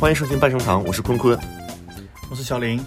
[0.00, 1.38] 欢迎收听半生堂，我是坤坤。
[2.30, 2.84] 我是小林。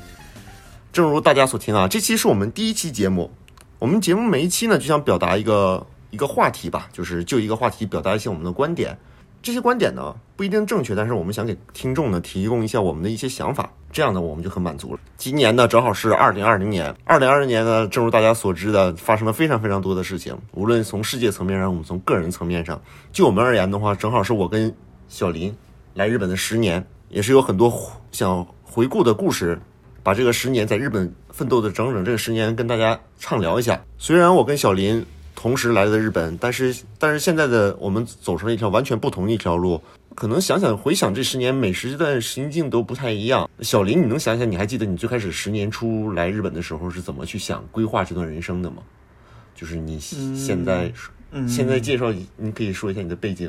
[0.93, 3.31] 正如大家所听啊，这期是我们第一期节目。
[3.79, 8.97] 我们节目每一期呢，就想表达一个一个话题吧，就是就一个话题表达一些我们的观点。
[9.41, 14.99] 这些观点呢不一定正确，但是我们想给听众呢提供一下我们的一些想法，这样呢我们就很满足了。
[15.15, 22.81] 今年呢正好是二零二零年，二零二零年呢，正如大家所知的，发生了非常非常多的事情，无论从世界层面上，我们从个人层面上，
[23.11, 24.73] 就我们而言的话，正好是我跟
[25.07, 25.55] 小林
[25.93, 27.73] 来日本的十年，也是有很多
[28.11, 29.57] 想回顾的故事，
[30.03, 33.81] 把这个十年在日本奋斗的整整这个十年跟大家畅聊一下。
[33.97, 35.05] 虽然我跟小林。
[35.37, 39.79] 同时来的日本，但是但是现在的我们走上了一条完全不同一条路，
[40.15, 43.47] 可能想想回想这十年，每时段心境都不太一样。
[43.61, 48.77] 小林，你能想想，你还记得你最开始十年初来日本的时候是怎么去想规划这段人生的吗？
[49.53, 50.91] 就是你现在，
[51.47, 53.47] 现在介绍，你可以说一下你的背景。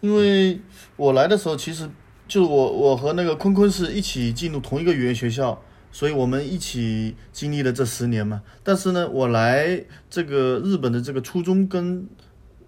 [0.00, 0.60] 因为
[0.94, 1.90] 我来的时候，其实
[2.28, 5.60] 就我我和那个坤坤是一起进入同一个语言学校。
[5.90, 12.06] 所以我们一起经历了这十年嘛，但是呢，我来这个日本的这个初中跟，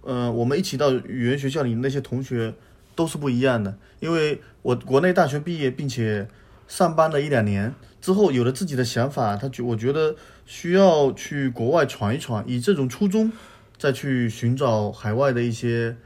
[0.00, 2.54] 呃，我们一起到语言学校里那些同学
[2.96, 6.26] 都是不一样的，因为我国内大学毕业，并且
[6.66, 13.30] 上班了一两年之后，有了自己的想法，他觉我觉得需要去国外闯一闯，以这种初衷
[13.78, 15.96] 再去寻找海外的一些，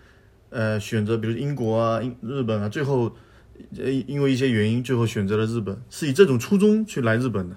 [0.50, 3.14] 呃，选择，比如英国啊、英日本啊，最后。
[3.78, 7.56] 呃，因为一些原因，最后选择了日本，是以这种初衷去来日本的。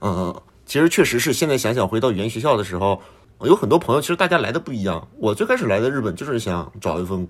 [0.00, 1.32] 嗯嗯，其实确实是。
[1.32, 3.00] 现在想想，回到语言学校的时候，
[3.40, 5.08] 有很多朋友，其实大家来的不一样。
[5.18, 7.26] 我最开始来的日本，就是想找一份，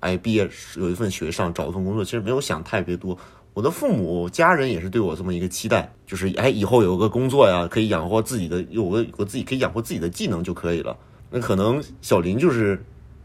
[0.00, 3.18] 哎，毕业有一份学上，找一份工作，其实没有想特别多。
[3.54, 10.96] 我的父母家人也是对我这么一个期待，就是哎，以后有个工作呀，可以养活自己的，有个我自己可以养活自己的技能就可以了。
[11.30, 12.80] 那可能小林就是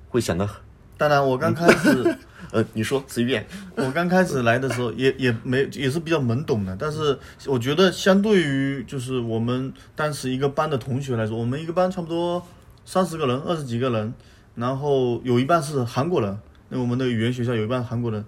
[0.10, 0.50] 会想的。
[0.98, 2.18] 当然，我刚开始。
[2.52, 3.46] 呃，你说随便。
[3.76, 7.18] 我刚开始来的时候也也没也是比较懵懂的，但是
[7.48, 12.46] 我觉得相对于就是我们当时一个班的同学来说，我们一个班差不多
[12.86, 14.14] 三十个人，二十几个人，
[14.56, 16.38] 然后有一半是韩国人，
[16.70, 18.24] 那我们的语言学校有一半韩国人，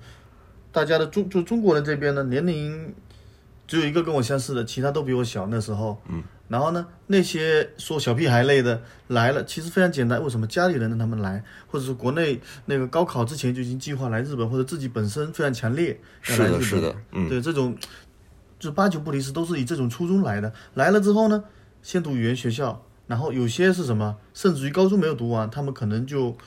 [0.72, 2.94] 大家的中就中国人这边呢年龄
[3.68, 6.02] 只有一个跟我相似的，其他都比我小那时候。
[6.10, 6.24] 嗯。
[6.54, 10.24] 然后呢，那些说小屁孩类的来了，其实非常简单。
[10.24, 16.00] 为什么家里人让他们来，或者是国内那个高考之前就已经计划来日本，或者自己本身非常强烈
[16.30, 16.62] 要来日本？
[16.62, 17.76] 是的，是的，嗯，对，这种
[18.60, 20.54] 就八九不离十，都是以这种初衷来的。
[20.76, 21.44] 来了之后呢，
[21.82, 26.38] 先读语言学校，然后有些是什么，甚至于高中没有读完，他们可能就。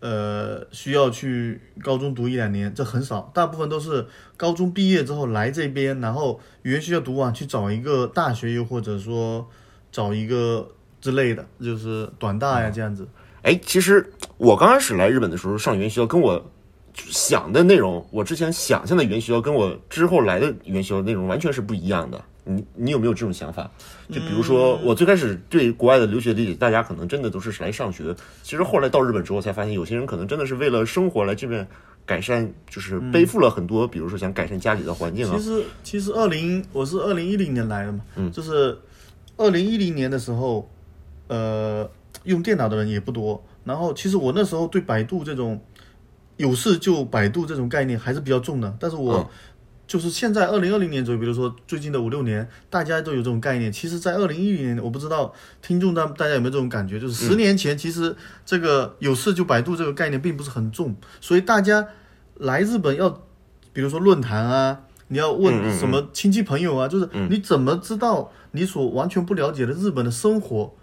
[0.00, 9.48] 呃，需要去高中读一两年，这很少，大部分都是高中毕业之后来这边，然后语言学校读完，去找一个大学，又或者说
[9.90, 10.68] 找一个
[11.00, 13.08] 之类的，就是短大呀这样子。
[13.42, 16.44] 哎，其实我刚开始来日本的时候上语言学校，跟我
[16.94, 22.22] 想的内容，我之前想象的语言学校，跟我之后来的语言学校内容完全是不一样的。
[22.48, 23.68] 你你有没有这种想法？
[24.08, 28.14] 就比如说，我最开始对国外的留学理解，大家可能真的都是来上学。
[28.44, 31.66] 其实后来到日本之后，才发现有些人可能真的是为了生活来这边
[32.06, 35.36] 改善，就是背负了很多，比如说想改善家里的环境啊。
[35.36, 38.78] 其实其实二零我是二零一零年来的嘛，嗯，就是
[39.36, 40.70] 二零一零年的时候，
[41.26, 41.90] 呃，
[42.22, 43.44] 用电脑的人也不多。
[43.64, 45.60] 然后其实我那时候对百度这种
[46.36, 49.28] 有事就百度这种概念还是比较重的，但是我。
[49.86, 53.70] 就是现在二零二零年左右，比如说最近的五六年，大家都有这种概念。
[53.70, 55.32] 其实，在二零一零年，我不知道
[55.62, 61.86] 听众大大家有没有这种感觉，就是十年前，其实这个有事就百度这个概念并不是很重，所以大家
[62.34, 63.08] 来日本要，
[63.72, 70.74] 比如说论坛啊，你要问什么亲戚朋友啊，就是你怎么知道你所完全不了解的日本的生活？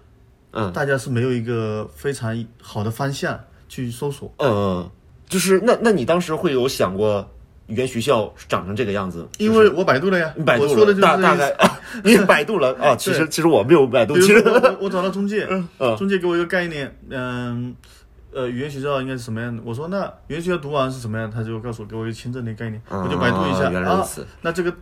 [0.52, 3.38] 嗯，大家是没有一个非常好的方向
[3.68, 4.34] 去搜索。
[4.38, 4.90] 嗯，
[5.28, 7.30] 就是那那你当时会有想过？
[7.68, 11.56] 语言学校长成这个样子，因为我百度了呀，百度了，大大概
[12.04, 12.96] 你 百度了啊。
[12.96, 14.44] 其实其实我没有百度，其实
[14.80, 15.48] 我找到中介，
[15.98, 17.74] 中介给我一个概念，嗯，
[18.34, 19.64] 呃，语言学校应该是什么样的？
[19.66, 21.32] 我说那语言学校读完是什么样？
[21.32, 24.06] 他就告诉我给我一个签证的概念，我就百度一下啊。
[24.42, 24.74] 那这个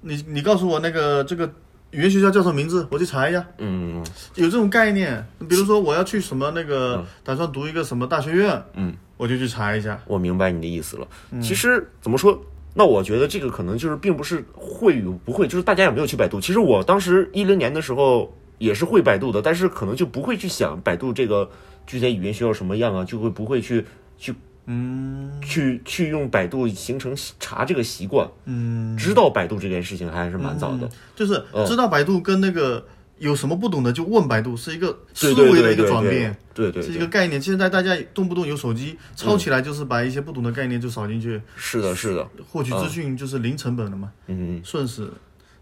[0.00, 1.46] 你你告诉我那个这个
[1.90, 2.86] 语言学校叫什么名字？
[2.90, 3.44] 我去查一下。
[3.58, 4.02] 嗯，
[4.34, 8.94] 有这种概念，比如说我要去什么那个，打算读一个什么大学院，嗯。
[9.24, 11.08] 我就去查一下，我明白你的意思了。
[11.40, 12.38] 其实怎么说，
[12.74, 16.38] 那我觉得这个可能就是并不是会与不会，就是大家有没有去百度。
[16.38, 21.50] 其实我当时一零年的时候也是会百度的，但是可能就不会去想百度这个
[21.86, 23.86] 具体语音需要什么样啊，就会不会去
[24.18, 24.34] 去
[24.66, 30.86] 嗯去去用百度形成查这个习惯，嗯，知道百度这件事情还是蛮早的。
[31.16, 32.84] 就是嗯知道百度跟那个
[33.24, 36.36] 有什么不懂的就问百度，是一个思维的一个转变。
[36.52, 45.10] 对对对，是一个概念，现在大家动不动有手机抄起来，就是把一些不懂的概念就扫进去，是的，是的，获取资讯就是零成本的嘛，嗯瞬时。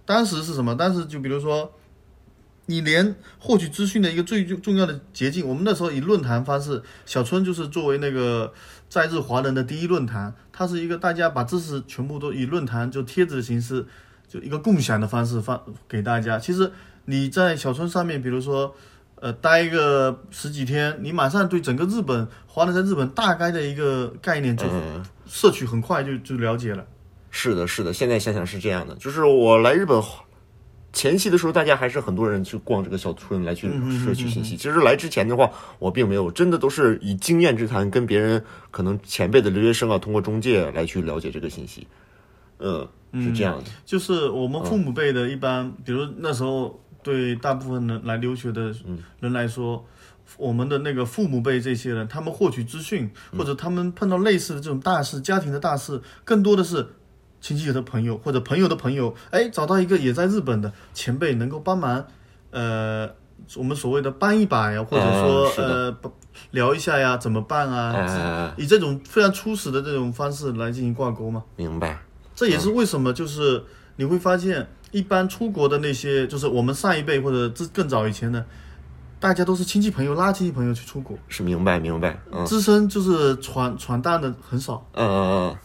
[0.05, 0.75] 当时是什么？
[0.75, 1.73] 当时就比如说，
[2.67, 8.53] 你连获取资讯的一个最重要的捷径，我们那时候以论坛方式，小春就是作为那个
[8.89, 13.87] 在日华人的第一论坛，它是一个大家把知识全部都以论坛就贴子的形式，
[14.29, 16.39] 就一个共享的方式发给大家。
[16.39, 16.71] 其实
[17.05, 18.75] 你在小村上面，比如说。
[19.23, 26.85] 呃，待个十几天，你马上对整个日本华人在日本大概的一个概念就嗯，摄取很快就就了解了。
[27.31, 27.93] 是的，是的。
[27.93, 30.03] 现在想想是这样的，就是我来日本
[30.93, 33.71] 前期的时候，大家还是很多人去逛这个小村来去
[34.05, 34.57] 摄取信息。
[34.57, 35.49] 其实来之前的话，
[35.79, 41.87] 我并没有，真的都是以经验之谈，跟别人可能前辈的留学生啊，通过中介来去了解这个信息。
[42.59, 43.71] 嗯，是这样的。
[43.85, 48.75] 就是我们父母辈的，一般，比如那时候对大部分人来留学的
[49.21, 49.85] 人来说，
[50.37, 56.87] 我们的那个父母辈这些人，他们获取资讯，或者他们碰到类似的这种大事、家庭的大事，更多的是
[57.41, 62.07] 亲戚的朋友或者朋友的朋友，哎，找到一个也在日本的前辈，能够帮忙，
[62.51, 63.11] 呃，
[63.57, 66.13] 我们所谓的帮一把呀，或者说、嗯呃帮
[66.53, 67.93] 聊一下呀，怎么办啊？
[67.93, 71.45] 哎，以这种非常初始的这种方式来进行挂钩嘛。
[71.57, 72.01] 明白。
[72.35, 73.63] 这也是为什么就是
[73.97, 78.45] 你会发现，一般出国的那些，就是我们上一辈或者这更早以前的，
[79.21, 82.19] 大家都是亲戚朋友拉亲戚朋友去出国，是明白明白。
[82.33, 84.87] 嗯自身就是传传单的很少。
[84.95, 85.57] 嗯嗯嗯。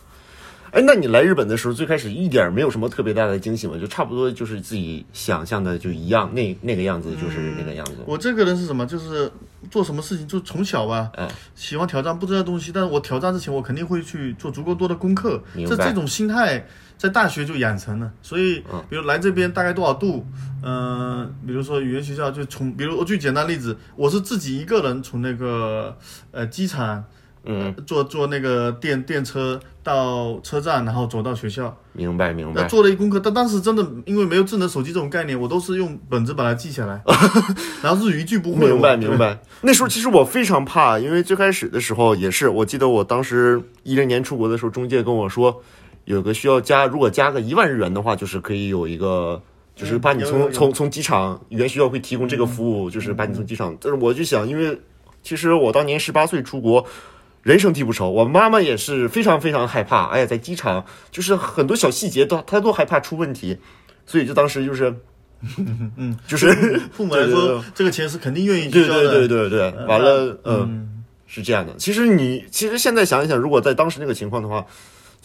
[0.70, 3.78] 哎，那你来日本的时候，最开始一点没有什么特别大的惊喜吗？
[3.80, 7.94] 就差不多就是自己想象的就一样，那那个样子就是那个样子。
[8.06, 8.86] 我这个人是什么？
[8.86, 9.32] 就是
[9.72, 15.42] 做什么事情就从小吧，嗯喜欢挑战不知道东西，但是我挑战之前，我肯定会去做足够多的功课。
[15.56, 20.26] 这这种心态在大学就养成了，所以嗯比如来这边大概多少度，
[20.64, 25.96] 嗯、比如说语言学校就从，比如我举简单例子，我是自己一个人从那个
[26.32, 27.04] 呃机场。
[27.50, 31.74] 嗯，坐坐那个电电车到车站，然后走到学校。
[31.94, 32.68] 明白明那白。
[32.68, 37.02] 做了一功课，但当时真的因为没有智能手机这种概念，我都是用本子把它记下来，
[37.82, 38.68] 然后日语一句不会。
[38.68, 39.18] 明白明。
[39.18, 39.40] 白。
[39.62, 45.64] 那时候其实我非常怕，因为最开始的时候也是，我记得我当时一零年出国的时候，中介跟我说，
[46.08, 49.42] 有个需要加，如果加个一万日元的话，就是可以有一个。
[49.80, 53.78] 就是把你从、从从机场语言学校会提供这个服务，就是把你从机场。
[53.80, 54.76] 但是我就想，因为
[55.22, 56.84] 其实我当年十八岁出国，
[57.44, 60.06] 人生地不熟，我妈妈也是非常非常害怕。
[60.08, 63.56] 哎呀，在机场就是很多小细节都她都害怕出问题，
[64.08, 64.92] 所以就当时就是，
[65.96, 68.88] 嗯，就是父母来对对说，这个钱是肯定愿意交的。
[68.88, 71.76] 对对对对，完了，嗯，嗯，是这样的。
[71.78, 74.66] 其实你其实现在想一想，如果在当时那个情况的话，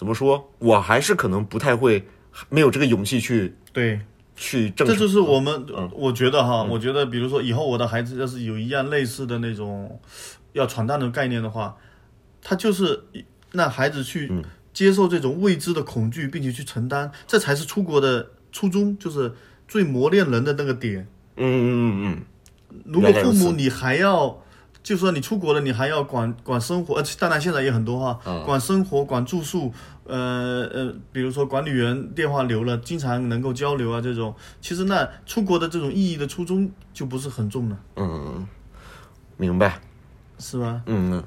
[0.03, 2.05] 怎么说，我还是可能不太会，
[2.49, 4.01] 没有这个勇气去对，
[4.35, 4.85] 去正。
[4.85, 5.89] 这就是我们，嗯。
[5.95, 10.01] 我觉得哈，我觉得比如说以后我的孩子要是有一样类似的那种
[10.55, 11.77] 要闯荡的概念的话，
[12.43, 13.05] 他就是
[13.53, 14.43] 让孩子去嗯。
[14.73, 19.33] 接受这种未知的恐惧，并且去承担，这才是出国的初衷，就是
[19.69, 21.07] 最磨练人的那个点。
[21.37, 24.43] 嗯嗯嗯嗯，如果父母你还要，
[24.83, 28.43] 就说你出国了，你还要管管生活，呃，当然现在也很多哈，嗯。
[28.45, 29.73] 管生活、管住宿，
[30.05, 38.47] 呃呃，比如说管理员电话留了，经常能够交流啊，这种，其实那出国的这种意义的初衷就不是很重了，嗯，
[39.37, 39.81] 明白。
[40.39, 40.83] 是吧？
[40.87, 41.23] 嗯，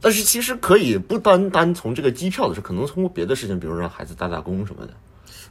[0.00, 4.92] 但是其实可以不单单从这个机票的事，可能通过别的事情，比如让孩子打打工什么的。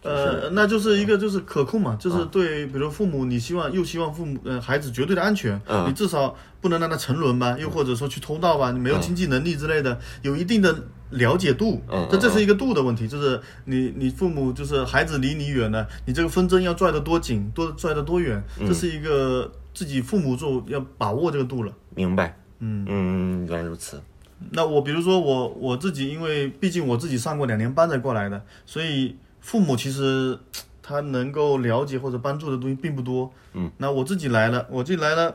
[0.01, 6.33] 呃，那就是一个就是可控嘛，就是嗯对，比如父母你希望又希望父母呃孩子绝对的安全，嗯你至少
[6.65, 10.75] 不能让他沉沦吧，又或者说去偷盗吧，你没有经济能力之类的，有一定的
[11.11, 21.71] 了解度，嗯这这是一个度的问题，就是你你父母就是孩子离你远了，你这个风筝要拽得多紧，多拽得多远，嗯这是一个自己父母做要把握这个度了。
[21.93, 22.35] 明白。
[22.57, 24.01] 嗯嗯，原来如此。
[24.49, 30.39] 那我比如说我我自己，因为毕竟我自己上过两年班才过来的，所以父母其实
[30.81, 33.31] 他能够了解或者帮助的东西并不多。
[33.53, 35.33] 嗯，那我自己来了，我自己来了，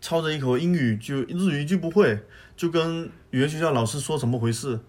[0.00, 2.18] 操着一口英语就日语一句不会，
[2.56, 4.80] 就跟语言学校老师说怎么回事，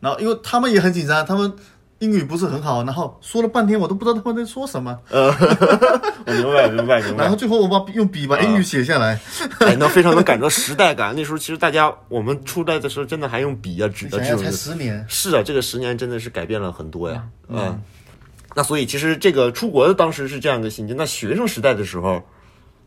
[0.00, 1.52] 然后因为他们也很紧张，他们。
[2.00, 5.26] 英语不是很好，然后说了半天我都不知道他们在说什么，呃
[6.26, 7.36] 我明白，明白，明白然后。
[7.36, 9.20] 最后我把用笔把英语写下来，
[9.60, 11.14] 哎，那非常能感到时代感。
[11.14, 14.52] 那时候其实大家我们初代的时候，真的还用笔啊、纸啊想想才这种的。
[14.52, 17.22] 十年，是啊，这个十年真的是改变了很多呀。
[17.48, 17.78] 嗯，
[18.54, 20.96] 那所以其实这个出国的当时是这样一个心境。
[20.96, 22.22] 那学生时代的时候，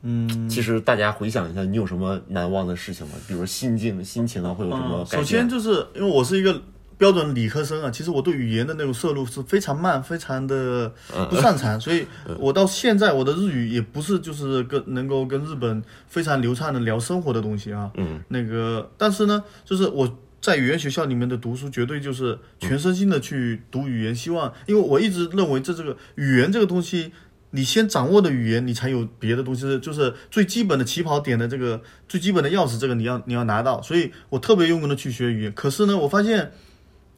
[0.03, 3.13] 嗯，其实大家回想一下，你有什么难忘的事情吗？
[3.27, 5.24] 比如说心境、心情啊，会有什么嗯，改变？
[5.24, 6.62] 首先就是因为我是一个
[6.98, 12.05] 标准理科生啊，其实我对语言的那种摄入是非常慢，非常的嗯不擅长， 所以
[12.38, 17.89] 我到现在我的日语也不是就是跟能够跟日本非常流畅的聊生活的东西啊。
[17.95, 20.17] 嗯，那个，但是呢，就是我。
[20.43, 24.13] 在语言学校里面的读书，绝对就是全身心的去读语言。
[24.13, 27.13] 希望，因为我一直认为这这个语言这个东西，
[27.55, 31.79] 你先掌握的语言，你才有别的东西，就是最基本的起跑点的这个
[32.10, 33.79] 最基本的钥匙，这个你要你要拿到。
[33.83, 35.53] 所以我特别用功的去学语言。
[35.53, 36.51] 可是呢，我发现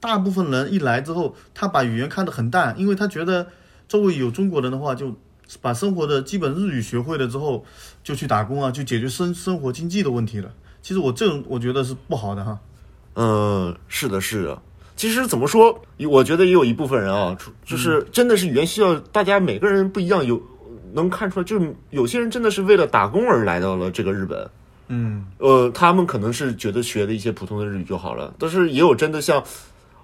[0.01, 3.48] 大部分人一来之后，他把语言看得很淡，因为他觉得
[3.88, 5.15] 周围有中国人的话，就
[5.62, 7.63] 把生活的基本日语学会了之后，
[8.04, 10.54] 就去打工啊，去解决生生活经济的问题了。
[10.82, 12.60] 其实我这种我觉得是不好的哈。
[13.13, 14.62] 嗯，是的，是的。
[14.96, 20.42] 其实怎么说，我觉得也有一部分人啊，就是真的是语言需要，大家每个人不一样，有
[20.94, 24.50] 能看出来，就是有些人真的是为了打工而来到了这个日本。
[24.88, 29.44] 嗯呃，他们可能是觉得学的一些普通的日语就好了，但是也有真的像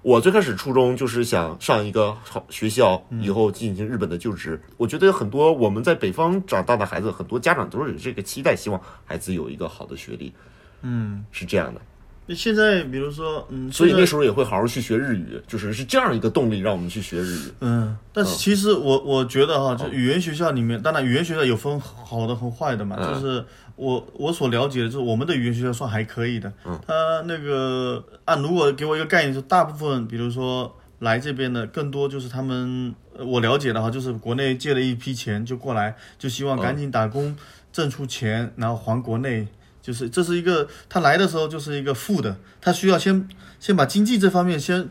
[0.02, 4.60] 我最开始初中就是想上一个好学校，以后进行日本的就职。
[4.76, 10.32] 我觉得很多我们在北方长大的孩子，很多家长都是有这个期待，希望孩子有一个好的学历，
[10.82, 11.80] 嗯，是这样的。
[12.32, 17.52] 那现在比如说，嗯，所以那时候也会好好去学日语，就是是这样一个动力让我们去学日语。
[17.60, 22.96] 嗯，但是其实我我觉得哈，就语言学校里面，当然语言学校有分好的和坏的嘛。
[22.98, 23.44] 嗯就是
[23.76, 26.50] 我我所了解的，就是我们的语言学校算还可以的。
[26.64, 26.94] 嗯，他
[27.26, 37.36] 那个按如果给我一个概念，就大部分比如说来这边的，更多就是他们呃我了解的哈，就是国内借了一批钱就过来，就希望赶紧打工
[37.70, 39.46] 挣出钱，然后还国内。
[39.82, 44.88] 就是这是一个他来的时候就是一个负的，他需要先先把经济这方面先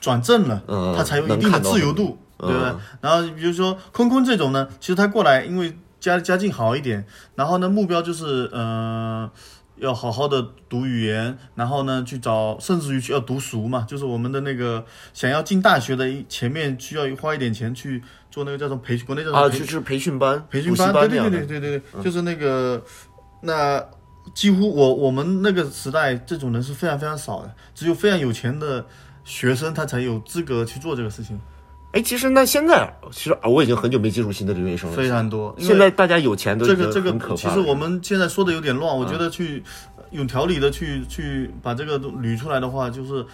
[0.00, 2.72] 转正了，嗯他才有一定的自由度，对不对？
[3.00, 9.28] 然后比如说坤坤这种呢，其实他过来因为家家境好一点，然后呢目标就是呃
[9.76, 21.18] 要好好的读语言，然后呢去找甚至于去要读书嘛，就是我们的那个想要进大学的一前面需要花一点钱去做那个叫什么培国内叫什么啊，培就是培训班、培训班，对对。
[21.30, 22.80] 对对对对，就是那个
[23.42, 23.84] 那。
[24.34, 28.84] 几乎我我们那个时代这种人是非常非常少的，只有非常有钱的
[29.24, 31.38] 学生他才有资格去做这个事情，
[31.92, 34.96] 哎，其实那现在，其实啊，我已经很久没接触新的留学生了。
[34.96, 35.54] 非常多。
[35.58, 39.62] 现在大家有钱都这个这个，其实我们现在说的有点乱，我觉得去
[40.10, 43.26] 有条理的去去把这个捋出来的话，就是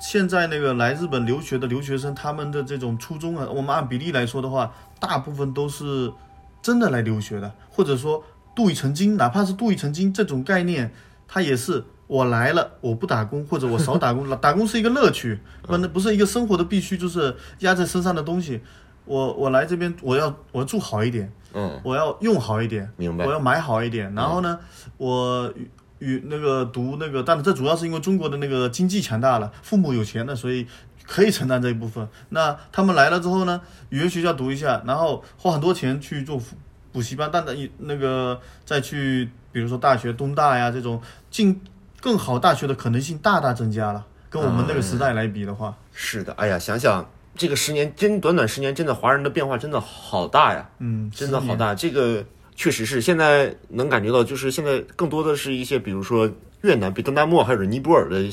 [0.00, 6.12] 现在那个来日本留学的留学生，他们的这种初衷啊，我们按比例来说的话，大部分都是
[6.60, 8.22] 真的来留学的，或者说
[8.60, 10.92] 镀一层金，哪怕是镀一层金这种概念，
[11.26, 11.82] 它也是。
[12.06, 18.60] 我来了，我不打工，或者我少打工， 打工是一个乐趣，不那不是一个生活的必须，就是压在身上的东西。
[19.04, 24.58] 我我来这边，我要我要住好一点，嗯，我要用好一点，明白我要买好一点，然后呢，
[24.96, 30.66] 我与与那个读那个，当然这主要是因为中国的那个经济强大了，父母有钱了，所以
[31.06, 32.08] 可以承担这一部分。
[32.30, 36.42] 那他们来了之后呢，语言学校读一下，然后花很多钱去做
[36.92, 41.60] 补补习班，但那那个再去，比如说大学东大呀这种进
[42.00, 46.32] 更好大学的可能性大大增加了，跟我们那个时代来比的话，是的。
[46.34, 51.74] 哎呀，想想这个十年，真短短十年，真的华人的变化真的好大呀，嗯，真的好大。
[51.74, 56.30] 这个确实是现在能感觉到，就是现在更多的是一些，比如说
[56.62, 58.24] 越南、比东大漠还有尼泊尔的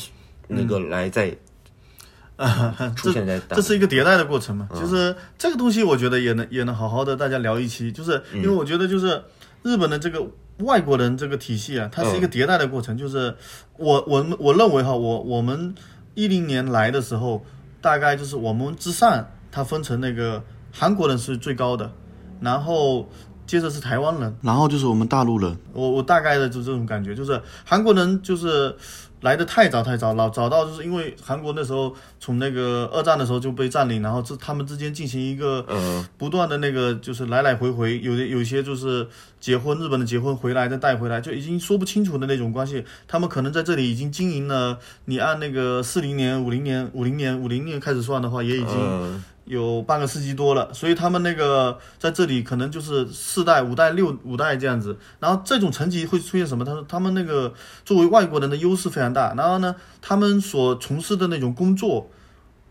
[0.48, 1.36] 那个来在
[2.96, 9.22] 出现在大这是一个迭代的过程嘛，其实这个东西，我觉得也能也能好好的大家聊一期，就是因为我觉得就是
[9.64, 10.26] 日本的这个
[10.60, 13.36] 外国人这个体系啊，它是一个迭代的过程，就是
[13.78, 15.74] 我我们我认为哈，我我们
[16.14, 17.44] 一零年来的时候，
[17.82, 21.92] 大概就是我们之上，它分成那个韩国人是最高的，
[22.42, 23.10] 然后。
[23.48, 25.58] 接着是台湾人，然后就是我们大陆人。
[25.72, 28.76] 我我大概的就这种感觉，就是韩国人就是
[29.22, 39.08] 来的太早太早，老早到就是因为韩国那时候从那个二战的时候就被占领，然后这他们之间进行一个嗯不断的那个就是来来回回，有的有些就是
[39.40, 42.86] 结婚，日本的结婚回来再带回来，就已经说不清楚的那种关系。
[43.08, 49.24] 他们可能在这里已经经营了，你按那个四零年、五零年、五零年、五零年开始算的话，也已经。
[49.48, 54.98] 有半个世纪多了，所以他们那个在这里可能就是四代、五代、六五代这样子。
[55.20, 56.66] 然后这种层级会出现什么？
[56.66, 57.54] 他说他们那个
[57.86, 59.34] 作为外国人的优势非常大。
[59.36, 62.10] 然后呢，他们所从事的那种工作，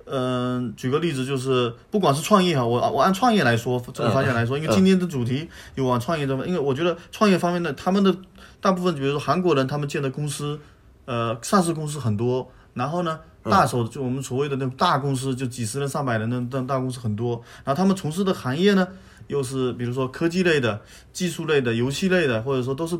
[0.05, 8.15] 嗯、举个例子，就是不管是创业哈，我我按创业来说这个方向来说，因为今天的主题有往创业这方，因为我觉得创业方面的他们的
[8.61, 10.61] 大部分，比如说韩国人，他们建的公司，
[11.07, 13.19] 呃，上市公司很多，然后呢。
[13.51, 17.43] 大手就我们所谓的那种大公司，就几十人、上百人的那大公司很多。
[17.65, 18.87] 然后他们从事的行业呢，
[19.29, 20.81] 又是比如说科技类的、
[21.13, 22.99] 技术类的、游戏类的，或者说都是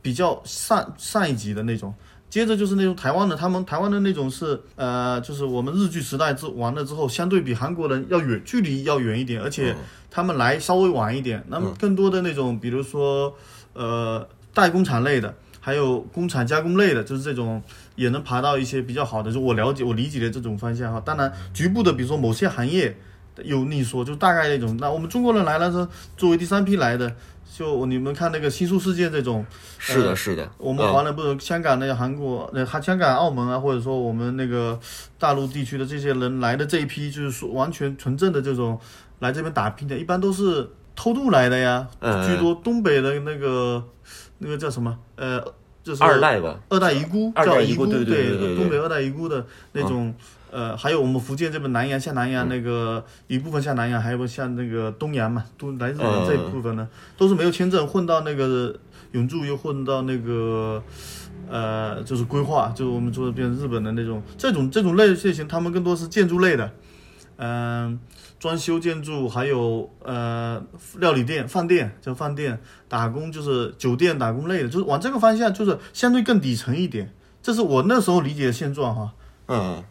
[0.00, 1.94] 比较上上一级的那种。
[2.30, 9.74] 接着就是那种台湾的，他们台湾的那种是呃，就是我们日剧时代之完了之后，相对比韩国人要远，距离要远一点，而且
[10.10, 11.42] 他们来稍微晚一点。
[11.48, 13.34] 那么更多的那种，比如说
[13.72, 17.62] 呃代工厂类的，还有工厂加工类的，就是这种
[17.98, 21.02] 也能爬到一些比较好的，就我了解我理解的这种方向哈。
[21.04, 22.96] 当然局部的，比如说某些行业
[23.42, 24.76] 有你说，就大概那种。
[24.80, 25.86] 那我们中国人来了是
[26.16, 27.12] 作为第三批来的。
[27.50, 29.44] 就你们看那个新宿事件这种，
[29.78, 30.48] 是的，是的。
[30.58, 34.78] 我们华人不是香港那个韩国，那还香港、澳门啊，或者说我们那个
[35.18, 38.78] 大陆地区的这些人来的这一批，就是说完全纯正的这种
[39.18, 41.88] 来这边打拼的，一般都是偷渡来的呀，
[42.24, 42.54] 居多。
[42.62, 43.82] 东北的那个
[44.38, 44.96] 那个叫什么？
[45.16, 45.42] 呃，
[45.88, 50.14] 就是二代吧，二代遗孤，叫遗孤，对对对，东北二代遗孤的那种。
[50.50, 58.74] 呃，还有我们福建这边南洋，像南洋那个一部分像南洋，还有像那个东洋嘛，都来日本这一部分呢，都是没有签证混到那个
[59.12, 60.82] 永驻，又混到那个
[61.50, 66.70] 呃，就是规划，就是我们说的变成日本的那种这种这种类类型，他们更多是建筑类的，
[67.36, 68.00] 嗯，
[68.38, 70.62] 装修建筑，还有呃
[70.98, 79.12] 料理店、饭店，叫饭店打工，就是酒店打工类的，就是往这个方向，就是相对更底层一点，这是我那时候理解的现状哈，
[79.48, 79.84] 嗯。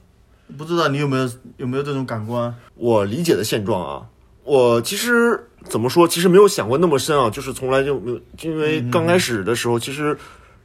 [0.58, 2.56] 不知道你有没有有没有这种感官？
[2.76, 4.08] 我理解的现状啊，
[4.46, 10.18] 我其实怎么说，其实没有想过那么深啊，就是从来就没有，因为刚开始的时候，其实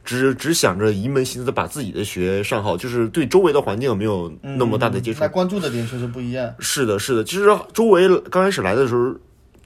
[0.03, 5.21] 只只想着一门心思的把自己的学上好，就是对周围的环境没有那么大的接触。
[5.21, 6.53] 那关注的点确实不一样。
[6.59, 9.13] 是的，是的，其实周围刚开始来的时候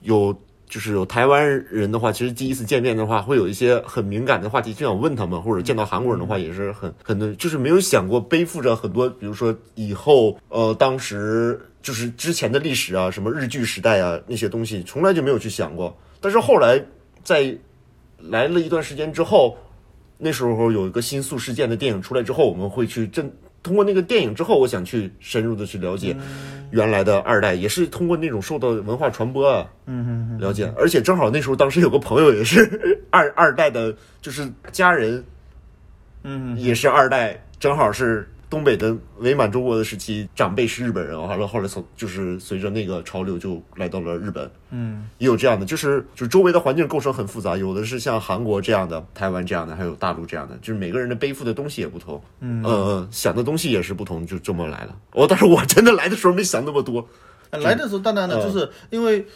[0.02, 0.38] 有。
[0.70, 15.96] 就是有台湾人的话，其实第一次见面的话，会有一些很敏感的话题，就想问他们，或者见到韩国人的话，也是很很多，就是没有想过背负着很多，比如说以后呃，当时就是之前的历史啊，什么日剧时代啊那些东西，从来就没有去想过。
[16.20, 16.78] 但是后来
[17.24, 17.56] 在
[18.18, 19.56] 来了一段时间之后，
[20.18, 23.30] 那时候有一个新宿事件的电影出来之后，我们会去正。
[23.60, 26.16] 通过那个电影之后，我想去深入的去了解
[26.70, 29.66] 原来的二代，也是通过那种受到文化传播啊，
[30.38, 30.72] 了解。
[30.76, 32.70] 而且正好那时候当时有个朋友也是
[33.10, 35.22] 二二代的，就是家人，
[36.22, 38.26] 嗯，也是二代，正好是。
[38.50, 52.62] 东北的伪满洲国的时期，长辈是日本人，完了后来从就是随着那个潮流就来到了日本，嗯，也有这样的，就是就是周围的环境构成很复杂，有的是像韩国这样的、台湾这样的，还有大陆这样的，就是每个人的背负的东西也不同，嗯。
[52.64, 54.96] 嗯，想的东西也是不同，就这么来了。
[55.12, 57.06] 我但是我真的来的时候没想那么多，
[57.50, 59.26] 来的时候当然了，就是因为。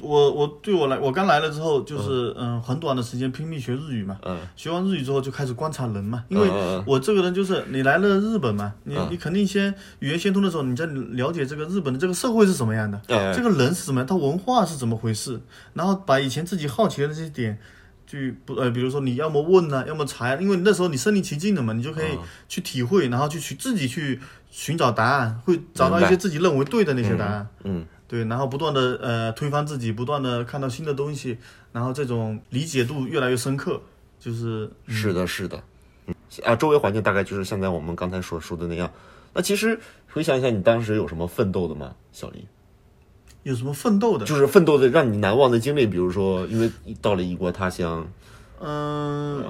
[0.00, 4.18] 我我对我来，我刚来了之后，就是嗯，很短的时间拼命学日语嘛。
[4.22, 4.38] 嗯。
[4.54, 6.48] 学完日语之后就开始观察人嘛，因为
[6.86, 13.00] 我这个人就是你来了日本嘛，你你肯定先语言先通的时候，你在了解这个日本的这个社会是什么样的，
[13.34, 15.40] 这个人是什么样，他文化是怎么回事，
[15.72, 17.58] 然后把以前自己好奇的这些点，
[18.06, 27.48] 就不呃，比如说你要么问啊，要么查，因为那时候你身临其境的嘛，你就可以去体会，然后去去自己去寻找答案，会找到一些自己认为对的那些答案。
[27.64, 27.86] 嗯。
[28.08, 31.36] 对，然后不断的呃推翻自己，不断的看到新的东西，
[31.72, 33.80] 然后这种理解度越来越深刻，
[34.20, 35.60] 就是是的，是的，
[36.44, 38.88] 啊，周围环境大概就是像在我们刚才所说的那样。
[39.34, 39.80] 那其实
[40.12, 41.96] 回想一下，你当时有什么奋斗的吗？
[42.12, 42.46] 小林，
[43.42, 44.24] 有什么奋斗的？
[44.24, 46.70] 就是奋斗的让你难忘的经历，比如说，因为
[47.02, 48.06] 到了异国他乡，
[48.60, 49.44] 嗯，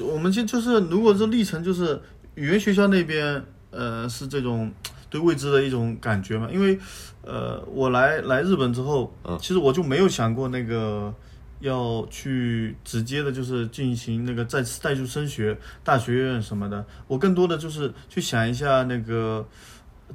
[0.00, 1.98] 我们就就是如果是历程，就是
[2.34, 4.70] 语言学校那边，呃，是这种。
[5.16, 6.78] 对未知的一种感觉嘛，因为，
[7.22, 11.12] 呃，我来来日本之后，其实我就没有想过那个
[11.60, 16.84] 要去直接的，就是进行那个再次带入升学大学院什么的。
[17.08, 19.46] 我更多的就是去想一下那个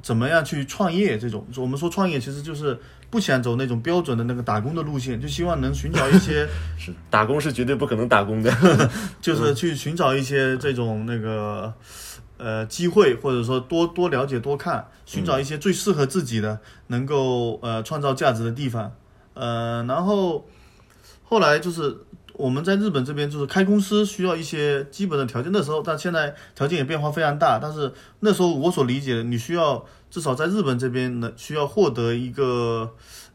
[0.00, 1.44] 怎么样去创业这种。
[1.56, 2.78] 我们说创业，其实就是
[3.10, 6.46] 不想走那种标准的那个打工的路线，就希望能寻找一些
[6.78, 8.50] 是打工是绝对不可能打工的，
[9.20, 11.74] 就是去寻找一些这种那个。
[12.44, 18.92] 呃，机会或者说多多了解多看，寻找一些最适合自己的，能够呃创造价值的地方。
[19.34, 20.44] 呃，然后
[21.22, 21.98] 后来就是
[22.32, 25.52] 我们在日本这边就是开公司需要一些基本的条件。
[25.52, 27.60] 那时候，但现在条件也变化非常大。
[27.62, 32.90] 但是那时候我所理解的，你需要至少在日本这边呢，需要获得一个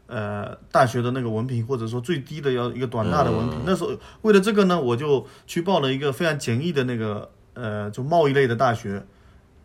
[0.06, 3.58] 呃大学的那个文凭，或者说最低的要一个短大的文凭。
[3.64, 7.30] 那时候为了这个呢，我就去报了一个非常简易的那个。
[7.60, 9.04] 呃，就贸易类的大学，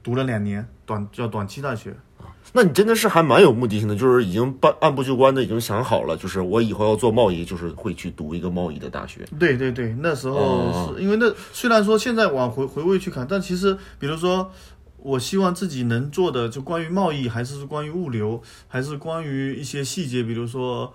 [0.01, 2.25] 读了两年，短叫短期大学啊。
[2.53, 9.23] 那你真的是还蛮有目的性的，就是已经办按部就班的，已经想好了，就是我以后要做贸易，就是会去读一个贸易的大学。
[9.39, 14.51] 对对对，那时候是因为那虽然说现在往回回味去看，但其实比如说
[14.97, 20.91] 我希望自己能做的，就关于贸易，还是关于物流，还是关于一些细节，比如说。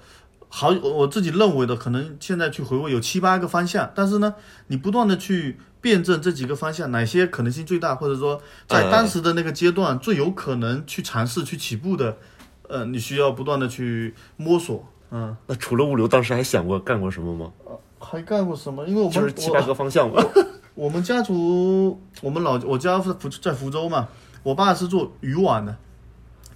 [0.50, 4.34] 好，我自己认为的，可能现在去回味有七八个方向，但是呢，
[4.68, 12.16] 你不断的去辩证这几个方向哪些可能性最大，或者说在当时的那个阶段最有可能去尝试去起步的，
[12.68, 14.84] 呃，你需要不断的去摸索。
[15.10, 17.52] 嗯，那除了物流，当时还想过干过什么吗？
[17.98, 18.86] 还干过什么？
[18.86, 20.22] 因为我们就是七八个方向嘛。
[20.74, 24.08] 我们家族，我们老我家是福在福州嘛，
[24.42, 25.76] 我爸是做渔网的。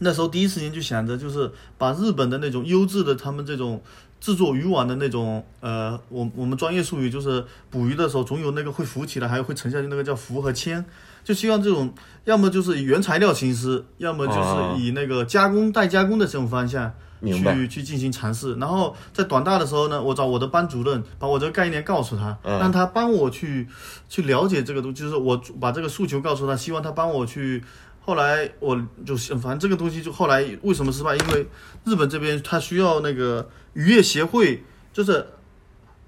[0.03, 3.81] 那时候第一时间就想着，就是把日本的那种优质的他们这种
[4.21, 10.85] 制作渔网的那种，呃，我我们专业术语就是捕鱼的时候总有那个会浮起来，还有会沉下去，那个叫浮和铅，
[11.25, 11.93] 就希望这种
[12.25, 16.93] 要么就是以原材料形式，要么就是以那个加工代加工的这种方向
[17.25, 18.55] 去去进行尝试。
[18.57, 23.67] 然后在短大的时候呢，我找我的班主任把我这个概念告诉他，让他帮我去
[24.09, 27.63] 去了解这个东，就是我把这个诉求告诉他，希望他帮我去。
[28.05, 31.15] 后来我就反正这个东西就后来为什么失败？
[31.15, 31.47] 因为
[31.85, 34.63] 日本这边它需要那个渔业协会，
[34.93, 35.25] 就是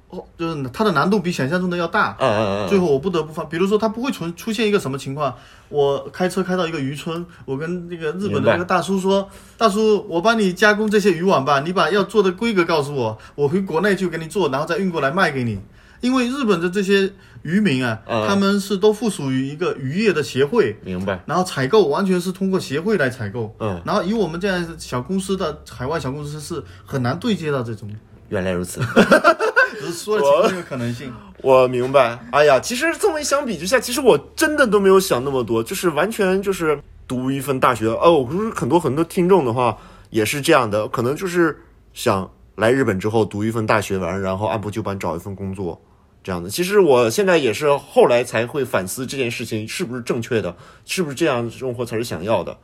[0.09, 2.17] 哦，就是它的难度比想象中的要大。
[2.19, 2.69] 嗯嗯嗯。
[2.69, 5.33] 最后我不得不放，比如说它不会出出现一个什么情况，
[5.69, 15.61] 我开车开到一个渔村，我跟那个日本的那个大叔说：“大叔，我帮你加工这些渔网吧，你把要做的规格告诉我，我回国内就给你做，然后再运过来卖给你。”
[16.01, 17.11] 因为日本的这些
[17.45, 21.23] 渔民啊，他们是都附属于一个渔业的协会，明白。
[21.27, 23.81] 然后采购完全是通过协会来采购，嗯。
[23.85, 27.89] 然后以我们这样小公司的海外小公司是很难对接到这种。
[28.31, 28.81] 原来如此，
[29.79, 31.13] 只是说了其中一个可能性。
[31.43, 32.19] 我明白。
[32.33, 37.89] 哎呀，其实这么一相比之下，其实我真的都没有想那么多，就是完全就是读一份大学。
[37.89, 39.77] 哦，我不是很多很多听众的话
[40.09, 41.61] 也是这样的，可能就是
[41.93, 45.79] 想来日本之后读一份大学完，然后按部就班找一份工作。
[46.25, 50.57] 这样的，其实我现在也是后来才会反思这件事情是不是正确的，
[50.87, 52.57] 是不是这样生活才是想要的。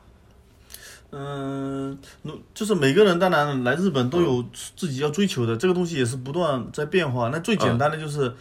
[1.13, 1.99] 嗯，
[2.55, 4.43] 就是每个人当然来日本都有
[4.77, 7.29] 自己要追求的，这个东西也是不断在变化。
[7.29, 8.33] 那最简单的就是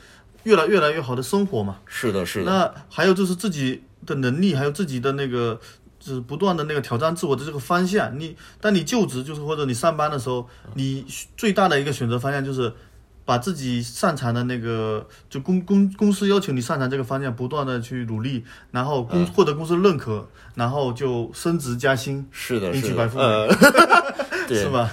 [0.43, 1.79] 越来越来越好的生活嘛。
[1.85, 2.49] 是的，是的。
[2.49, 5.59] 那还有就是自己的能力，还有自己的那个，
[5.99, 8.17] 就是不断的那个挑战自我的这个方向。
[8.17, 11.05] 你当你就职就是或者你上班的时候，你
[11.35, 12.71] 最大的一个选择方向就是。
[13.29, 23.47] 把自己擅长的那个，就公公公司要求你擅长这个方向，不断的去努力，然后公获得公司认可，然后就升职加薪，是的，迎娶白富美，
[24.47, 24.89] 是吧？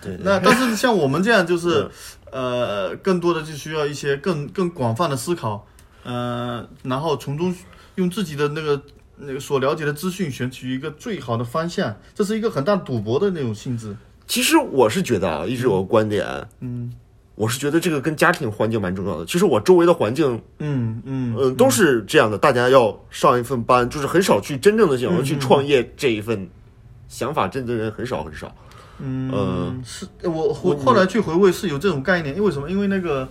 [0.00, 0.16] 对。
[0.22, 1.90] 那但是像我们这样，就是
[2.30, 5.66] 呃，更多的就需要一些更更广泛的思考，
[6.04, 7.52] 呃，然后从中
[7.96, 8.80] 用自己的那个
[9.16, 13.96] 那个所了解的资讯，选取一个最好的方向，这是一个很大赌博的那种性质。
[14.24, 16.92] 其实我是觉得啊，一直有个观点，嗯。
[17.36, 19.26] 我是觉得这个跟家庭环境蛮重要的。
[19.26, 22.38] 其实我周围的环境，嗯嗯嗯，都是这样的。
[22.38, 26.48] 大家要上一份班，就是很少去真正的想要去创业这一份
[27.08, 28.50] 想法，真的人很少很少。
[28.98, 32.70] 嗯，是我我后来去回味是有这种概念，因为什么？
[32.70, 33.28] 因为那个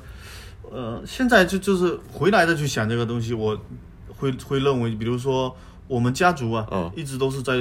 [0.70, 3.60] 呃，现在就就是回来的去想这个东西，我
[4.16, 5.56] 会会认为，比如说
[5.88, 7.58] 我们家族啊，一直都是在，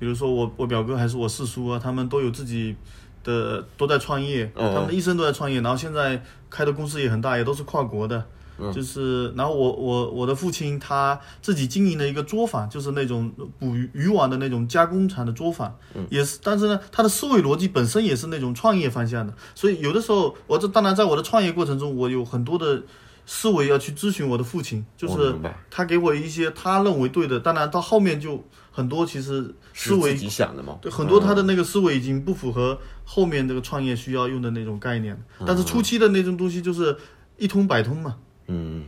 [0.00, 2.74] 比如说我我表哥还是我四叔啊，他们都有自己。
[3.22, 8.24] 的都在创业，他们的一生都在创业，然后现在开的公司也很大，也都是跨国的，
[8.72, 15.74] 就是，然后我我我的父亲他自己经营的一个作坊，就是那种捕鱼渔网的那种加工厂的作坊，
[16.10, 22.82] 也是，但是呢，他的思维逻辑本身也是那种创业方向的，所以有的时候我这当然在我的创业过程中，我有很多的
[23.26, 25.34] 思维要去咨询我的父亲，就是
[25.70, 28.44] 他给我一些他认为对的，当然到后面就。
[28.74, 36.96] 很多其实思维自己想的嘛，对，很多他的那个思维已经不符合后面这个创业需要用的那种概念，但是初期的那种东西就是
[37.36, 38.16] 一通百通嘛。
[38.46, 38.86] 嗯，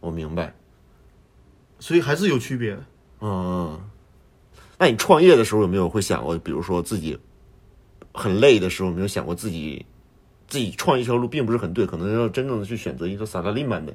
[0.00, 0.54] 我明白，
[1.78, 2.84] 所以还是有区别的。
[3.20, 3.78] 嗯，
[4.78, 7.18] 那你创业的时候有没有会想过，比如说自己
[8.14, 9.84] 很累的时候，有没有想过自己
[10.48, 13.94] 自己创一条路并不是很对，可能要真正的去选择一个萨拉利曼的，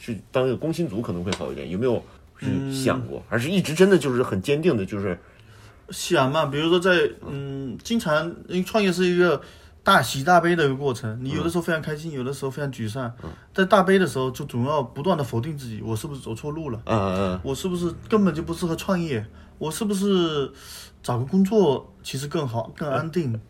[0.00, 2.02] 去当一个工薪族可能会好一点，有没有？
[2.38, 5.18] 是想过，而是一直真的就是很坚定的，就是
[5.90, 6.46] 想嘛。
[6.46, 9.40] 比如说在嗯，经常因为创业是一个
[9.82, 13.12] 大喜大悲的一个过程，你有的时候非常开心，有的时候非常沮丧。
[13.52, 16.80] 在大悲的时候，就总要不断的否定自己，我是不是走错路了？
[16.84, 19.26] 嗯嗯我是不是根本就不适合创业？
[19.58, 20.52] 我是不是
[21.02, 23.40] 找个工作其实更好、更安定？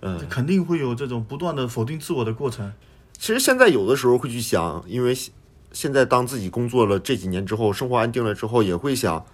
[0.00, 2.72] 嗯，肯定会有这种不断的否定自我的过程。
[3.18, 5.14] 其实现在有的时候会去想，因为。
[5.72, 9.24] 现在当自己工作了这几年之后，生活安定了之后，也会想，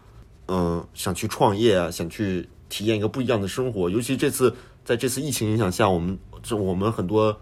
[0.48, 3.88] 嗯，想去创业啊，想去体验一个不一样的生活。
[3.88, 7.34] 尤其这次在这次疫情影响下，我们这我们很多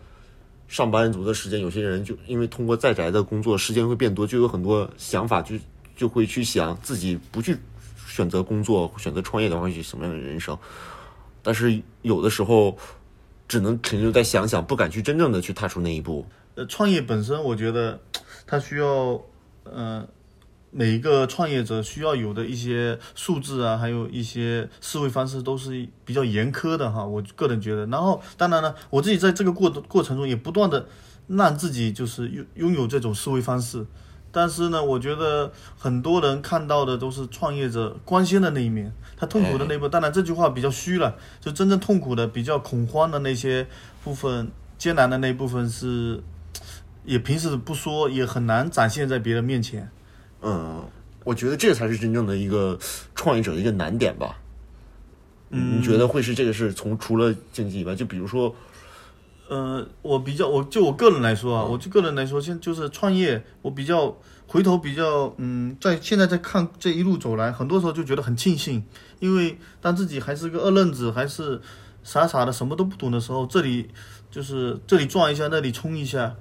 [0.68, 5.56] 上班族的时间，有些人就因为通过在宅的工作，时间会变多，就有很多想法，就
[5.96, 7.56] 就会去想自己不去
[8.06, 10.56] 选择工作、选择创业的话，是什么样的人生。
[11.42, 12.76] 但是有的时候
[13.48, 16.24] 只能停留在想想，不敢去真正的去踏出那一步。
[16.56, 18.00] 呃，创业本身，我觉得
[18.46, 19.20] 它需要，
[19.64, 20.06] 呃，
[20.70, 27.04] 每一个创业者需要有的一些素质啊，还有一些思维方式都是比较严苛的哈。
[27.04, 30.86] 我个人觉得，然后当然呢，我自己在这个过过程中也不断的
[31.26, 33.84] 让自己就是拥拥有这种思维方式。
[34.30, 39.90] 但是呢，我觉得很多人看到的都是创业者光鲜的那一面，他痛苦的那一部分。
[39.92, 43.64] 当然这句话比较虚了，就真正痛苦的、比较恐慌的那些
[44.02, 46.20] 部分、艰难的那一部分是，
[47.04, 49.90] 也平时不说，也很难展现在别人面前。
[50.42, 50.84] 嗯，
[51.24, 52.78] 我觉得这才是真正的一个
[53.14, 54.38] 创业者的一个难点吧。
[55.50, 58.54] 嗯，你觉得会是这个是从除了经济以外，就比如说。
[59.46, 68.82] 呃，我比较，我就我个人来说啊，我就个人来说，现就是创业，我比较回头比较，嗯，在现在在看这一路走来，很多时候就觉得很庆幸，
[69.20, 71.60] 因为当自己还是个二愣子，还是
[72.02, 73.90] 傻傻的什么都不懂的时候，这里
[74.30, 76.34] 就是这里撞一下，那里冲一下，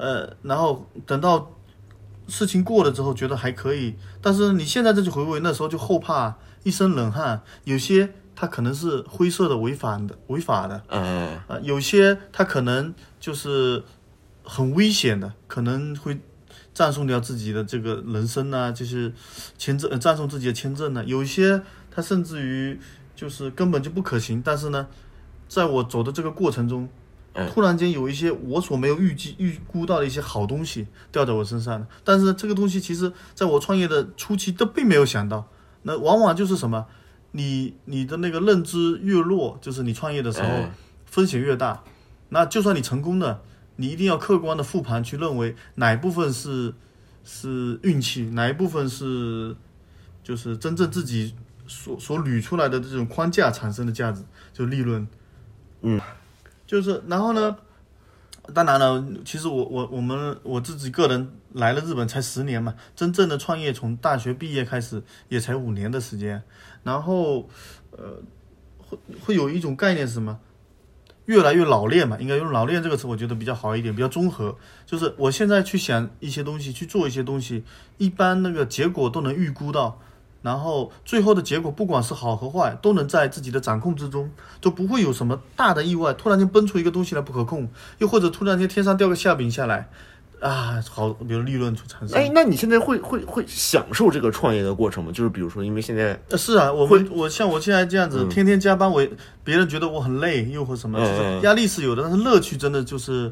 [0.00, 1.52] 呃，然后等到
[2.26, 8.14] 事情过了之后，觉得还可以，但是你现在再去回味，那时候就后怕，一身冷汗，有些。
[8.32, 13.84] 他可能是灰色的、违法的、违法的，嗯啊，有些他可能就是
[14.42, 16.18] 很危险的，可能会
[16.72, 19.12] 葬送掉自己的这个人生呢，就是
[19.58, 21.04] 签证，葬送自己的签证呢。
[21.04, 21.60] 有一些
[21.90, 22.80] 他甚至于
[23.14, 24.86] 就是根本就不可行，但是呢，
[25.46, 26.88] 在我走的这个过程中，
[27.52, 35.48] 突然间有一些我所没有预计、预估到的一些好东西掉在我身上但是这个东西其实在我创业的初期都并没有想到，
[35.82, 36.86] 那往往就是什么？
[37.32, 40.48] 你你的那个认知越弱，就是你创业的时候
[41.06, 41.84] 风险越大。
[42.30, 43.42] 那就算你成功了，
[43.76, 46.74] 你一定要客观的复盘去认为哪一部分是
[47.24, 49.54] 是运气，哪一部分是
[50.24, 51.34] 就是真正自己
[51.68, 55.06] 所所捋出来的这种框架产生的价值，就利润。
[55.82, 56.00] 嗯，
[56.70, 57.56] 就是然后呢，
[58.54, 66.40] 当然了，其实我我我们我自己个人来了日本才十年嘛，真正的创业从大学毕业开始也才五年的时间。
[66.84, 67.48] 然后，
[67.90, 68.22] 呃，
[68.78, 70.38] 会会有一种概念是什么？
[71.24, 74.56] 越来越老练嘛，应该用“老练”这个词，我觉得比较好一点，比较综合。
[74.86, 77.64] 就是我现在去想一些东西，去做一些东西，
[77.98, 80.00] 一般那个结果都能预估到，
[80.42, 86.12] 然后最后的结果不管是好和坏，都能在自己的掌控之中，就不会有什么大的意外。
[86.14, 89.88] 突然间蹦出一个东西来不可控，又或者突然间天上掉个馅饼下来。
[90.40, 92.16] 啊，好，比如利润出产生。
[92.16, 95.12] 哎，那你现在会会会享受这个创业的过程吗？
[95.12, 99.06] 就是比如说，因为现在是啊，我会我像我现在这样子，天天加班，我
[99.44, 100.98] 别人觉得我很累，又或什么，
[101.42, 103.30] 压力是有的，但是乐趣真的就是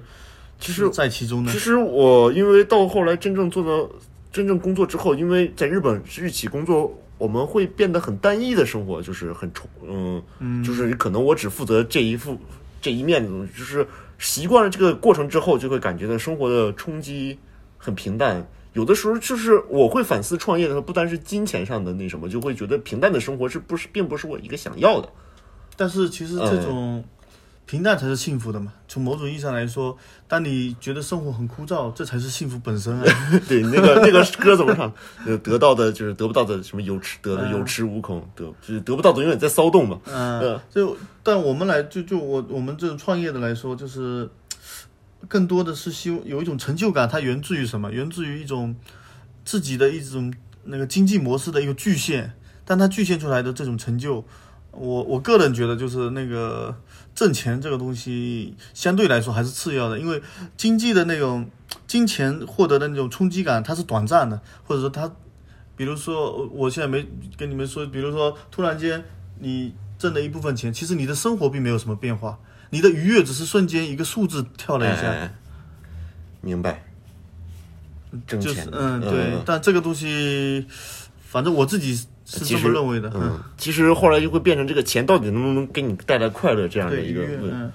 [0.61, 1.51] 其实在其中呢。
[1.51, 3.91] 其实我因为到后来真正做到
[4.33, 9.69] 真正工作之后，因为在日本日企工作，我们会变得很单一的生活，就是很重，
[10.41, 12.39] 嗯，就是可能我只负责这一副
[12.81, 13.87] 这一面的东西，就是。
[14.21, 17.39] 习惯了这个过程之后，就会感觉到生活的冲击
[17.77, 18.45] 很平淡。
[18.73, 25.09] 有的时候就是我会反思创业的时候，不单是金钱上的那什么，就会觉得平淡的生活是不是并不是我一个想要的。
[25.77, 27.05] 但是其实这种
[27.69, 28.73] 平淡才是幸福的嘛。
[28.89, 29.95] 从某种意义上来说，
[30.27, 33.05] 当你觉得生活很枯燥，这才是幸福本身啊。
[33.47, 34.91] 对，那个那个歌怎么唱？
[35.27, 40.01] 呃，得到的就是得不到的，什么有吃得的有恃无恐，得就是得不到的永远在骚动嘛。
[40.07, 44.27] 嗯，就但我们来就就我我们这种创业的来说，就是
[45.29, 47.93] 更多的是希望有一种成就感，它源自于什么？
[47.93, 48.75] 源自于一种
[49.45, 50.33] 自己的一种
[50.65, 52.33] 那个经济模式的一个巨限，
[52.65, 54.25] 但它巨限出来的这种成就，
[54.71, 56.75] 我我个人觉得就是那个。
[57.19, 60.23] 挣钱这个东西相对来说还是次要的，因为
[60.57, 61.51] 经济的那种
[61.89, 65.11] 金钱获得的那种冲击感它是短暂的，或者说它，
[65.75, 67.05] 比如说我现在没
[67.37, 69.03] 跟你们说，比如说突然间
[69.41, 72.39] 你挣了一部分钱，其实你的生活并没有什么变化，
[72.71, 75.33] 你的愉悦只是瞬间一个数字跳了一下。
[76.41, 76.85] 明白。
[78.29, 80.65] 挣钱，嗯，对，但这个东西，
[81.19, 82.07] 反正我自己。
[82.31, 87.73] 是这么认为的，嗯，其实后来就会变成这个钱到底能不能给你带来快乐这样的一个问。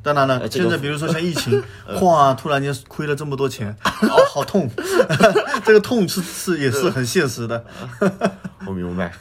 [0.00, 1.60] 当然了，现在比如说像疫情，
[2.00, 4.70] 哇，突然间亏了这么多钱， 哦，好痛，
[5.66, 7.64] 这个痛是是也是很现实的。
[8.64, 9.12] 我明白。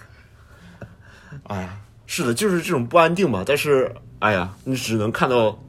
[1.45, 3.43] 哎呀，是的，就是这种不安定嘛。
[3.43, 5.59] 但是，哎呀，你只能看到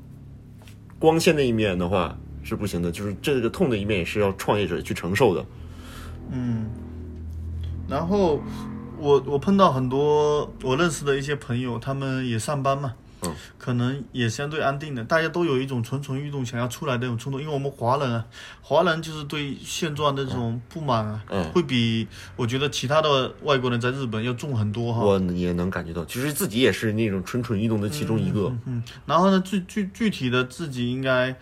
[0.99, 5.43] 光鲜的一面的话是不行的，就是这个痛的一面也是要创业者去承受的。
[6.31, 6.67] 嗯，
[7.89, 8.43] 然后。
[8.99, 18.25] 我我碰到很多我认识的一些朋友，他们也上班嘛，嗯可能也相对安定的，大家都有一种蠢蠢欲动、想要出来的那种冲动，因为我们华人啊，
[18.63, 22.07] 华人就是对现状的这种不满啊，嗯会比
[22.37, 25.03] 我觉得其他的外国人在日本要重很多哈。
[25.03, 28.55] 我也能感觉到，其实自己也是那种蠢蠢欲动的其中一个。
[28.67, 31.35] 嗯，然后呢，具具具体的自己应该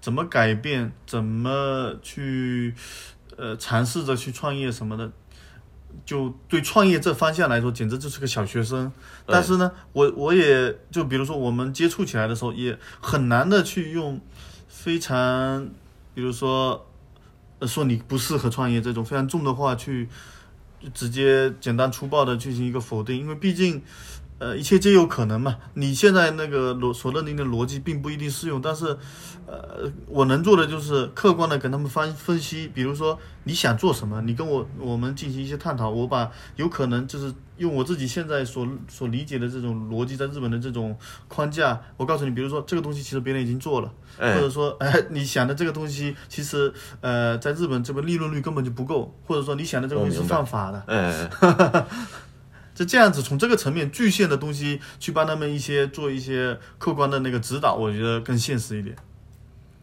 [0.00, 2.74] 怎么改变，怎么去
[3.36, 5.10] 呃尝试着去创业什么的，
[6.04, 8.90] 就对创业这方向来说，简直就是个小学生。
[9.26, 14.20] 但是呢，我我也就比如说我们接触起来的时候，也很难的去用
[14.68, 15.68] 非常，
[16.14, 16.86] 比如说
[17.58, 20.08] 呃说你不适合创业这种非常重的话去
[20.92, 23.82] 直接简单粗暴的进行一个否定，因为毕竟。
[24.40, 25.56] 呃，一切皆有可能嘛。
[25.74, 28.86] 你现在那个逻所认定的逻辑并不一定适用，但是，
[29.46, 40.96] 呃，我能做的就是客观的跟他们分分析，比如说你想做什么，你跟我我们进行一些探讨，我把有可能就是用我自己现在所所理解的这种逻辑，在日本的这种
[41.28, 46.72] 框架，我告诉你，比如说这个东西其实别人已经做了，哎或者说， 哎，你想的这个东西其实
[47.02, 51.86] 呃，在日本这个利润率根本就不够，或者说你想的这个东西是犯法的。
[52.84, 58.96] 这样子，从这个层面具现的东西去帮他们一些做一些客观的那个指导，我觉得更现实一点。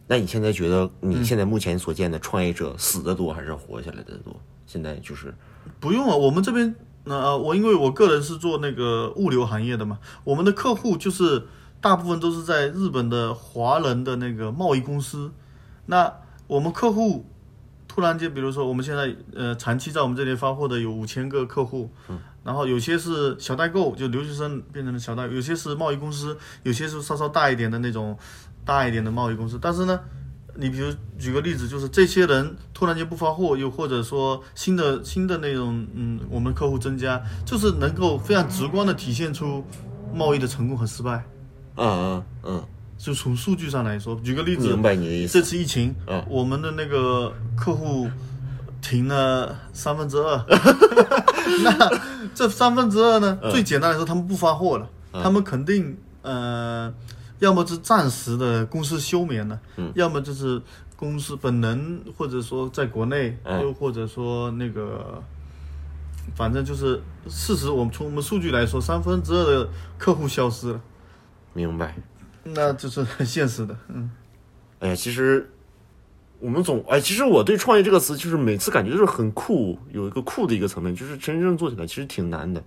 [0.06, 4.34] 那你现在觉得你现在目前所见的创业者死的多还是活下来的多？
[4.66, 5.34] 现在就是
[5.80, 11.46] 不用啊，我们这边呃，我因为我个人是做那个物流行业的嘛，我们的客户就是
[11.80, 15.30] 大部分都是在日本的华人的那个贸易公司。
[15.86, 16.12] 那
[16.46, 17.24] 我们客户
[17.86, 21.90] 突然间，比如说我们现在呃长期在我们这里发货的有五千个客户，
[22.48, 28.16] 然后有些是小代购，就留学生变成了小代购，有些是贸易公司，有些是稍稍大一点的那种
[28.64, 29.58] 大一点的贸易公司。
[29.60, 30.00] 但是呢，
[30.54, 39.62] 你比如举个例子，就是这些人突然间不发货，又或者说新的新的那种嗯，我们客户增加，就是能够非常直观的体现出
[40.14, 41.22] 贸易的成功和失败。
[41.76, 42.64] 嗯嗯嗯
[42.96, 45.38] 就从数据上来说，举个例嗯，子，明白你的意思。
[45.38, 48.08] 这次疫情，嗯我们的那个客户
[48.80, 50.44] 停了三分之二，
[51.62, 51.90] 那
[52.38, 53.36] 这三分之二呢？
[53.42, 56.94] 嗯最简单来说，他们不发货了，他们肯定呃，
[57.40, 60.62] 要么是暂时的公司休眠了，嗯要么就是
[60.94, 65.20] 公司本人或者说在国内，嗯又或者说那个。
[66.36, 70.80] 反正就是事实，我们从我们数据来说，三分之二的客户消失了，
[71.54, 71.96] 明白。
[72.44, 73.74] 那就是很现实的。
[73.88, 74.10] 嗯，
[74.80, 75.50] 哎呀，其实
[76.40, 82.62] 我们总哎，其实我对创业这个词，就是每次感觉就是很酷，有一个酷的一个层面，就是真正做起来其实挺难的。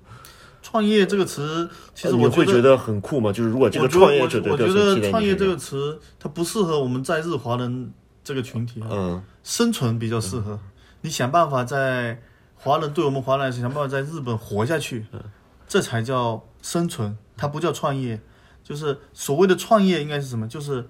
[0.62, 3.32] 创业这个词，其实我会觉得很酷嘛？
[3.32, 7.92] 就是如果这个我创业者的我觉得创业这个词，它不适合我们在日华人
[8.24, 10.60] 这个群体啊，嗯生存比较适合。
[11.02, 12.22] 你想办法在
[12.56, 15.20] 华人对我们华人来说，想办法在日本活下去，嗯
[15.68, 18.22] 这才叫生存，它不叫创业。
[18.64, 20.48] 就是所谓的创业应该是什么？
[20.48, 20.86] 就是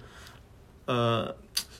[0.86, 1.34] 呃，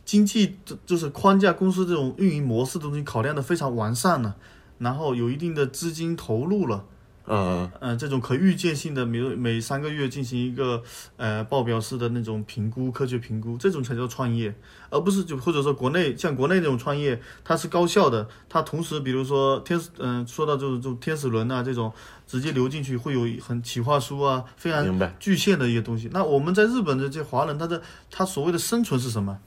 [0.04, 4.36] 经济就就是框架公司这种运营模式的东西考量的非常完善了，
[4.80, 6.86] 然后有一定的资金投入了。
[7.28, 10.82] 嗯呃，这种可预见性的，每每三个月进行一个
[11.18, 14.54] 呃报表式的那种评估，科学评估，这种才叫创业，
[14.90, 21.94] 而不是就或者说国内像国内这种创业，它是高效的，它同时比如说天使，嗯、说到就是这种天使轮啊这种
[22.26, 25.16] 直接流进去会有很企划书啊，非常明白。
[25.20, 26.10] 具现的一些东西。
[26.12, 29.38] 那我们在日本的这些华人，他的他所谓的生存是什么？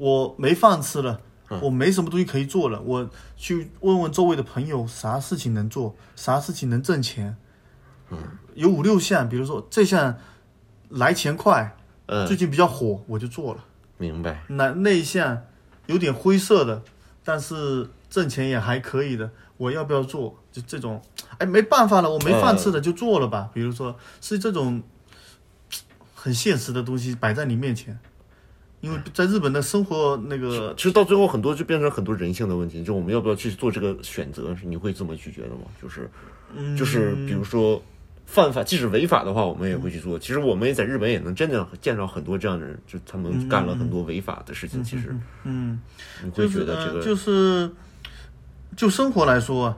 [0.00, 1.20] 我没饭吃了，
[1.60, 7.36] 我没什么东西可以做了，我去问问周围的朋友，啥事情能做，啥事情能挣钱。
[8.08, 8.18] 嗯
[8.54, 10.16] 有五六项，比如说这项
[10.88, 13.62] 来钱快，嗯，最近比较火，我就做了。
[13.98, 14.42] 明白。
[14.48, 15.42] 那那一项
[15.84, 16.82] 有点灰色的，
[17.22, 20.34] 但是挣钱也还可以的，我要不要做？
[20.50, 21.02] 就这种，
[21.36, 23.50] 哎，没办法了，我没饭吃了，就做了吧。
[23.52, 24.82] 比如说是这种
[26.14, 27.98] 很现实的东西摆在你面前，
[28.80, 34.56] 因为在日本的生活那个其实到最后很多就变成很多人性的问题，就我们要不要去做这个选择？
[34.64, 35.62] 你会这么去觉得吗？
[35.80, 36.08] 就是，
[36.76, 37.82] 就是比如说
[38.24, 40.18] 犯法，即使违法的话，我们也会去做。
[40.18, 44.82] 其实我们也在日本也能真的见到很多这样的人，就他们干了很多违法的事情。
[44.82, 45.14] 其实
[45.44, 45.80] 嗯，
[46.24, 47.70] 你会觉得这个就是
[48.76, 49.76] 就生活来说啊，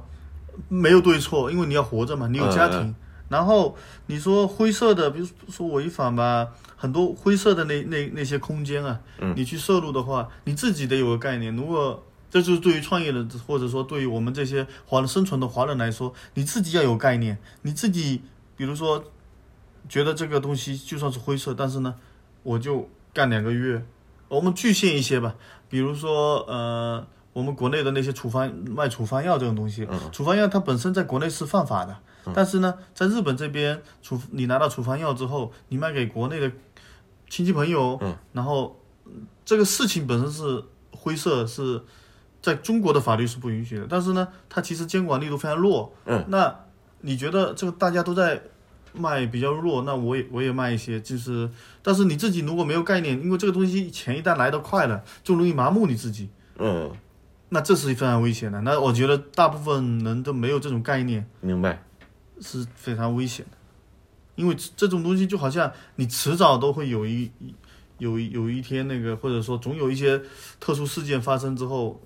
[0.69, 2.79] 没有对错，因为你要活着嘛，你有家庭。
[2.79, 2.95] 嗯
[3.29, 3.75] 然后
[4.09, 6.49] 你说灰色的，比如说违法吧，
[6.83, 11.55] 很多灰色的那那那些空间啊，嗯你去摄入的话，你自己得有个概念。
[11.55, 17.39] 如果这就是对于创业的，或者说对于我们这些华人生存的华人来说，你自己要有概念。
[17.61, 18.23] 你自己
[18.57, 19.05] 比如说
[19.89, 21.95] 觉得这个东西就算是灰色，但是呢，
[22.43, 23.87] 我就干两个月。
[24.27, 25.37] 我们具现一些吧，
[25.69, 31.97] 比如说呃，我们国内的那些处方卖处方药这种东西，嗯处方药它本身在国内是犯法的，
[32.35, 36.51] 但是呢，在日本这边处你拿到处方药之后，你卖给国内的
[37.33, 41.81] 亲戚朋友，嗯然后嗯这个事情本身是灰色，是
[42.43, 45.91] 在中国的法律是不允许的，但是呢，它其实监管力度非常弱。
[46.05, 46.55] 嗯，那
[47.01, 48.43] 你觉得这个大家都在
[48.93, 51.49] 卖比较弱，那我也我也卖一些，就是，
[51.83, 56.29] 但是你自己如果没有概念，因为这个东西钱一旦来得快了，就容易麻木你自己，
[56.59, 56.93] 嗯，
[57.49, 58.61] 那这是非常危险的。
[58.61, 61.83] 那我觉得大部分人都没有这种概念，明白。
[62.43, 63.57] 是非常危险的，
[64.35, 67.31] 因为这种东西就好像你迟早都会有一
[67.99, 70.21] 有一有一天那个，或者说总有一些
[70.59, 72.01] 特殊事件发生之后，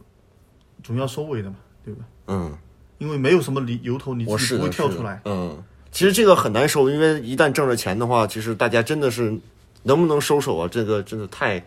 [0.82, 2.04] 总要收尾的嘛，对吧？
[2.26, 2.56] 嗯，
[2.98, 5.20] 因为没有什么理由头，你自己不会跳出来。
[5.24, 9.38] 嗯，其实这个很难收，因为一旦挣了钱的话，其实大家真的是
[9.84, 10.68] 能不能收手啊？
[10.68, 11.60] 这个真的太，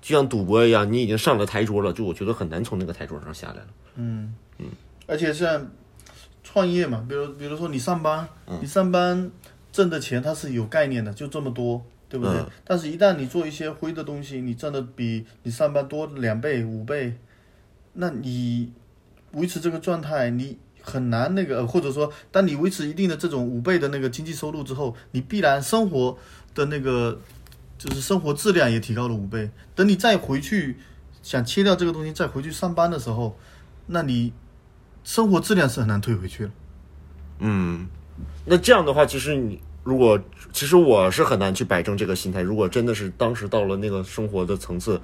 [0.00, 3.66] 就像赌博一样，你已经上了台桌了，就我觉得很难从那个台桌上下来了。
[5.08, 5.66] 而且像
[6.42, 8.28] 创业嘛，比如比如说你上班，
[8.60, 9.30] 你上班
[9.76, 12.34] 挣的钱它是有概念的，就这么多，对不对？
[12.38, 17.18] 嗯但是，一旦你做一些灰的东西，你挣的比你上班多两倍、五倍，
[17.92, 18.72] 那你
[19.32, 26.16] 维持这个状态，你很难那个，呃或者说，当你维持一定的这种五倍的那个经济收入之后，你必然生活
[26.54, 27.20] 的那个
[27.76, 29.50] 就是生活质量也提高了五倍。
[29.74, 30.78] 等你再回去
[31.22, 33.38] 想切掉这个东西，再回去上班的时候，
[33.88, 34.32] 那你
[35.04, 36.50] 生活质量是很难退回去了。
[37.40, 37.86] 嗯，
[38.44, 40.18] 那这样的话，其实你如果
[40.52, 42.40] 其实我是很难去摆正这个心态。
[42.40, 45.00] 如果真的是当时到了那个生活的层次，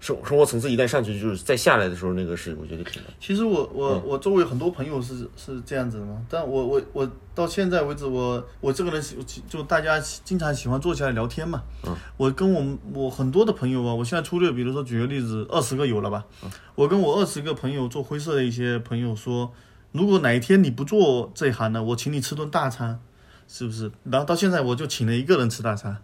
[0.00, 3.12] 生生活层次一旦上去，就是再下来的时候，那个是我觉得挺难。
[3.20, 9.16] 其实我我我周围很多朋友是是这样子的嘛，但我我我到现在为止，我我这个人喜
[9.48, 11.62] 就大家经常喜欢坐下来聊天嘛。
[11.86, 11.94] 嗯。
[12.16, 16.24] 我跟我们我很多的朋友啊，我现在粗略，比如说举个例子，二十个有了吧。
[16.74, 19.52] 我跟我二十个朋友做灰色的一些朋友说，
[19.92, 23.00] 如果哪一天你不做这一行呢，我请你吃顿大餐，
[23.48, 23.90] 是不是？
[24.04, 25.96] 然后到现在我就请了一个人吃大餐。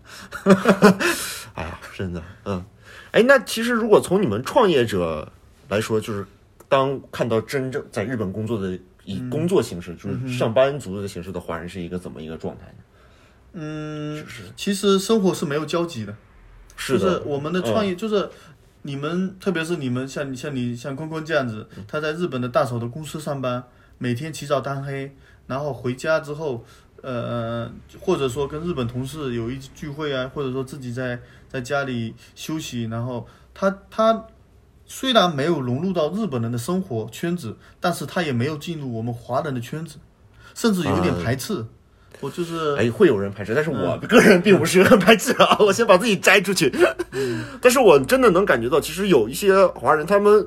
[1.54, 2.64] 哎呀，真的，嗯，
[3.12, 5.32] 哎，那其实如果从你们创业者
[5.68, 6.26] 来说，就是
[6.68, 12.78] 当看到真正在日本工作的以工作形式，就是上班族的形式的华人是一个怎么一个状态呢？
[13.54, 16.14] 嗯，就是其实生活是没有交集的。
[16.76, 18.28] 是的，就是我们的创业，就是
[18.82, 23.64] 你们，特别是你们像像你像坤坤这样子，他在日本的大手的公司上班，
[23.98, 25.14] 每天起早贪黑，
[25.46, 26.64] 然后回家之后，
[27.02, 27.70] 呃，
[28.00, 31.18] 或者说跟日本同事有一聚会啊，或者说自己在
[31.48, 34.26] 在家里休息，然后他他
[34.84, 39.96] 虽然没有融入到日本人的生活圈子，但是他也没有进入我们华人的圈子，
[40.54, 41.64] 甚至有点排斥。
[42.20, 45.58] 我就是哎，会有人排斥，但是我个人并不是很排斥啊。
[45.60, 46.72] 我先把自己摘出去。
[47.60, 50.46] 但是我真的能感觉到，其实有一些华人，他们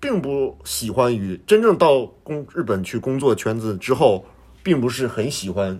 [0.00, 4.24] 并不喜欢于真正到工日本去工作圈子之后，
[4.62, 5.78] 并不是很喜欢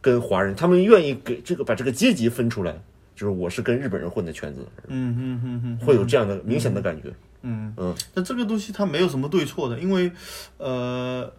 [0.00, 2.80] 跟华人，他们愿意给这个把这个阶级分出来，
[3.16, 5.86] 就是我是跟日本人混的圈子，嗯嗯嗯嗯。
[5.86, 7.12] 会有这样的明显的感觉。
[7.42, 10.10] 嗯嗯，那这个东西它没有什么对错的，因为，
[10.56, 11.32] 呃，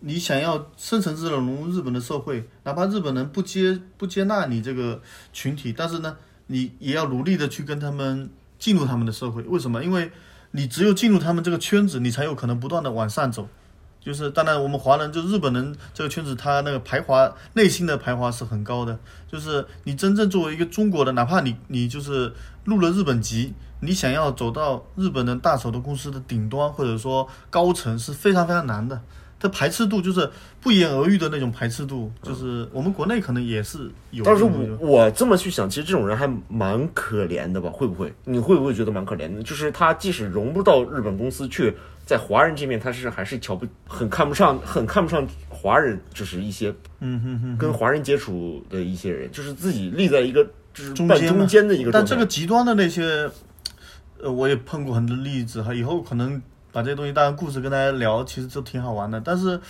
[0.00, 5.00] 你想要深层次的融入日本的社会，哪怕日本人不接不接纳你这个
[5.32, 6.16] 群体，但是呢，
[6.48, 9.42] 你也要努力的去跟他们进入他们的社会。
[9.42, 9.84] 为什么？
[9.84, 10.10] 因为
[10.56, 13.48] 你只有进入他们这个圈子，你才有可能不断的往上走。
[14.00, 18.96] 就是当然，我们华人就日本人这个圈子，他那个排华内心的排华是很高的。
[19.26, 22.32] 就是你真正作为一个中国的，哪怕你你就是
[22.62, 29.02] 入了日本籍，你想要走到日本的大手的公司的顶端或者说高层是非常非常难的。
[29.38, 30.30] 它排斥度就是
[30.60, 34.24] 不言而喻的那种排斥度，就是我们国内可能也是有。
[34.24, 37.68] 但是我我这么去想，其实这种人还蛮可怜的吧？
[37.70, 38.12] 会不会？
[38.24, 39.42] 你会不会觉得蛮可怜的？
[39.42, 41.74] 就是他即使融不到日本公司去，
[42.06, 51.92] 在华人这面，他是还是瞧不很看不上，很看不上华人，就是一些嗯哼哼，跟华人接触的一些人，就是自己立在一个就是半中间中间的一个。
[51.92, 53.30] 但这个极端的那些，
[54.22, 55.74] 呃，我也碰过很多例子哈。
[55.74, 56.40] 以后可能
[56.74, 59.20] 把这些东西当成故事跟大家聊，其实都挺好玩的。
[59.20, 59.60] 但是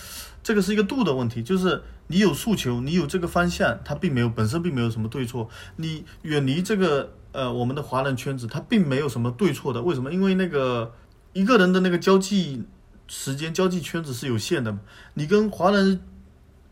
[0.41, 5.47] 这个是一个度的问题，就是你有诉求，你有这个方向，它并没有本身并没有什么对错。
[5.75, 9.83] 你远离这个呃我们的华人圈子，它并没有什么对错的。
[9.83, 10.11] 为什么？
[10.11, 10.91] 因为那个
[11.33, 12.63] 一个人的那个交际
[13.07, 14.75] 时间、交际圈子是有限的。
[15.13, 16.01] 你跟华人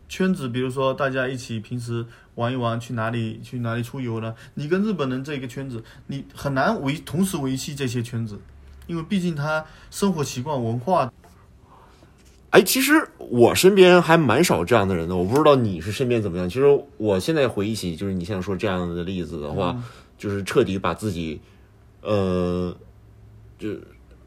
[0.08, 2.04] 圈子，比如说大家一起平时
[2.34, 4.34] 玩一玩，去哪里去哪里出游呢？
[4.54, 8.40] 你跟日本人这个圈子，你很难维同时维系这些圈子，
[8.86, 11.12] 因为毕竟他生活习惯、文化，
[12.50, 16.48] 哎，其实我身边还蛮少这样的人的，我不知道你是身边怎么样。
[16.48, 19.76] 其实我现在回忆起，就是你现在说这样的例子的话，
[20.16, 21.40] 就是彻底把自己，
[22.02, 22.74] 呃，
[23.58, 23.70] 就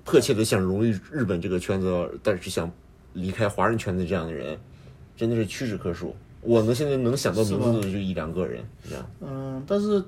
[0.03, 2.69] 迫切的想融入日本这个圈子，但是想
[3.13, 4.57] 离开华人圈子这样的人，
[5.15, 6.15] 真的是屈指可数。
[6.41, 9.09] 我能，现在能想到名字的就一两个人，这样。
[9.21, 10.03] 嗯，但是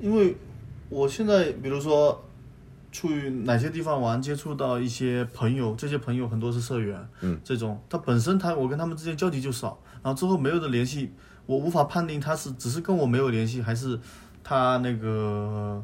[0.00, 0.36] 因为
[0.88, 2.24] 我现在比如说
[2.92, 11.12] 去哪些地方玩，接触到一些朋友，这些朋友很多是社员，嗯，这种他本身他我跟他们之间交集就少，然后之后没有的联系，
[11.46, 13.98] 我无法判定他是只是跟我没有联系，还是
[14.42, 15.82] 他那个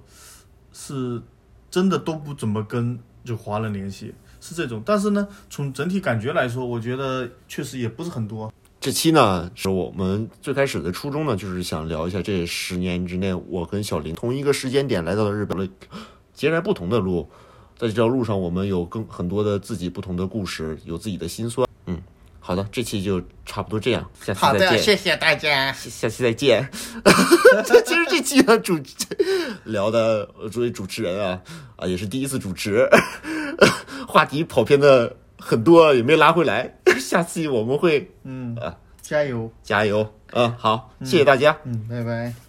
[0.72, 1.22] 是
[1.70, 4.82] 真的都不怎么跟就华人联系，是这种。
[4.84, 8.52] 但是呢，从整体感觉来说，我觉得确实也不是很多。
[8.78, 15.66] 这期呢，是我们最开始的初衷呢，就是想聊一下这十年之内，我跟小林同一个时间点来到了日本了，
[16.36, 17.28] 截然不同的路，
[17.76, 21.66] 在这条路上，我们有更很多的自己不同的故事，有自己的心酸。
[21.86, 22.00] 嗯，
[22.38, 24.82] 好的，这期就差不多这样，下期好的，再见。
[24.82, 25.72] 谢谢大家。
[25.72, 26.68] 下下期再见。
[27.84, 28.78] 其实这期呢主
[29.64, 31.40] 聊的呃作为主持人啊
[31.76, 32.88] 啊也是第一次主持，
[34.06, 36.78] 话题跑偏的很多，也没拉回来。
[37.00, 40.12] 下期我们会嗯啊加油，加油。
[40.32, 41.56] 嗯，好，谢谢大家。
[41.64, 42.45] 嗯，拜拜。